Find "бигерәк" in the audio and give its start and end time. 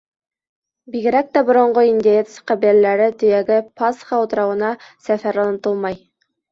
0.95-1.29